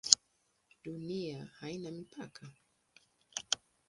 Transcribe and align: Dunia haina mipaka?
Dunia 0.83 1.49
haina 1.59 1.91
mipaka? 1.97 2.45